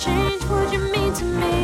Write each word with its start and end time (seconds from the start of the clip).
change 0.00 0.42
would 0.46 0.72
you 0.72 0.78
mean 0.78 1.12
to 1.12 1.24
me? 1.26 1.59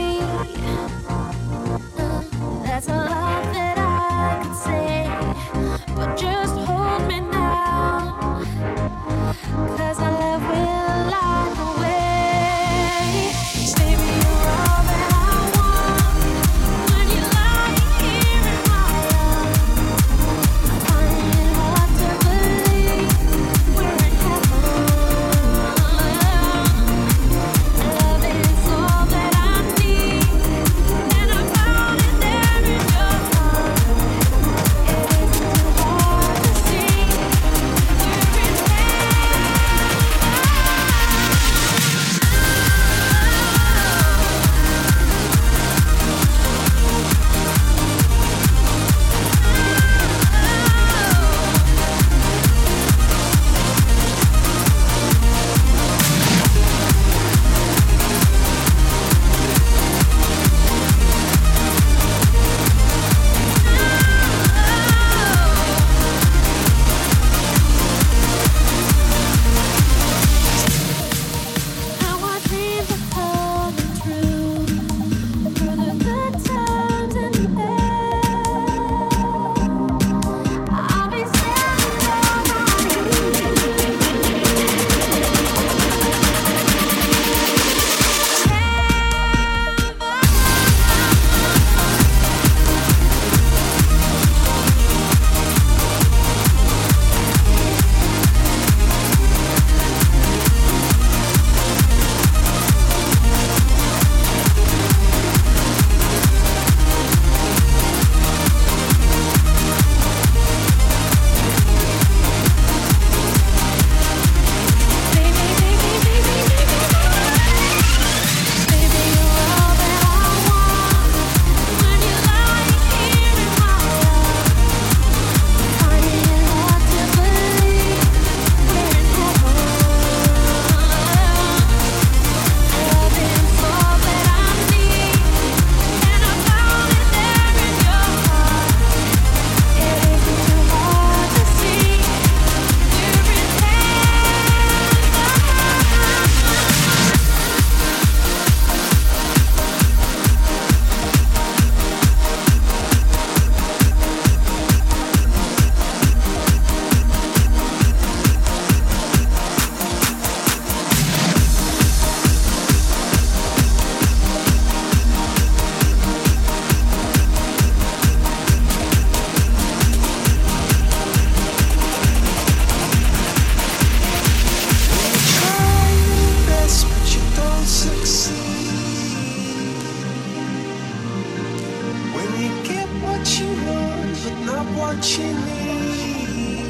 what 184.76 185.18
you 185.18 185.24
need 185.24 186.66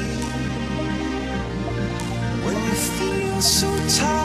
when 2.43 2.55
you 2.55 2.71
feel 2.71 3.41
so 3.41 3.67
tired. 3.99 4.16